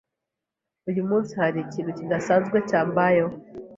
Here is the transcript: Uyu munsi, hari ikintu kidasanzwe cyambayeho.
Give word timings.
Uyu 0.89 1.01
munsi, 1.09 1.31
hari 1.41 1.57
ikintu 1.61 1.91
kidasanzwe 1.97 2.57
cyambayeho. 2.69 3.35